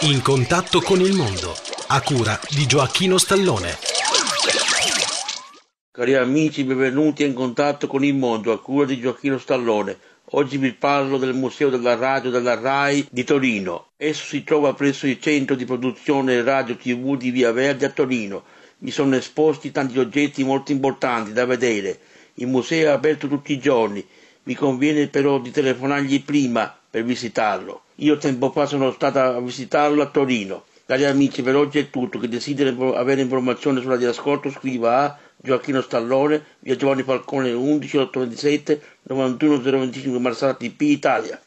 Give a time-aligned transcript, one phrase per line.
[0.00, 3.78] In contatto con il mondo, a cura di Gioacchino Stallone.
[5.90, 9.96] Cari amici, benvenuti in contatto con il mondo, a cura di Gioacchino Stallone.
[10.32, 13.92] Oggi vi parlo del Museo della Radio della RAI di Torino.
[13.96, 18.44] Esso si trova presso il centro di produzione radio TV di Via Verde a Torino.
[18.76, 21.98] Vi sono esposti tanti oggetti molto importanti da vedere.
[22.34, 24.06] Il museo è aperto tutti i giorni.
[24.42, 27.80] Vi conviene però di telefonargli prima per visitarlo.
[27.96, 30.64] Io tempo fa sono stata a visitarlo a Torino.
[30.84, 32.18] Cari amici, per oggi è tutto.
[32.18, 38.82] Chi desidera avere informazioni sulla ascolto scriva a Gioacchino Stallone, via Giovanni Falcone 11 827
[39.02, 41.40] 91 025 Marsala TP Italia.